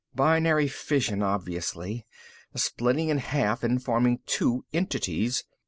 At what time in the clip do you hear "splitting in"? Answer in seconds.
2.55-3.19